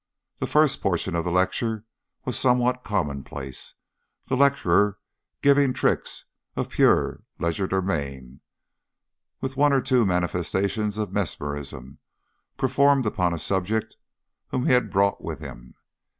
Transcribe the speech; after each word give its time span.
The 0.39 0.47
first 0.47 0.81
portion 0.81 1.13
of 1.15 1.25
the 1.25 1.31
lecture 1.31 1.85
was 2.25 2.35
somewhat 2.35 2.83
commonplace, 2.83 3.75
the 4.25 4.35
lecturer 4.35 4.97
giving 5.43 5.73
tricks 5.73 6.25
of 6.55 6.69
pure 6.71 7.21
legerdemain, 7.37 8.39
with 9.41 9.57
one 9.57 9.71
or 9.73 9.79
two 9.83 10.03
manifestations 10.03 10.97
of 10.97 11.13
mesmerism, 11.13 11.99
performed 12.57 13.05
upon 13.05 13.31
a 13.31 13.37
subject 13.37 13.95
whom 14.47 14.65
he 14.65 14.71
had 14.73 14.89
brought 14.89 15.23
with 15.23 15.37
him. 15.39 15.75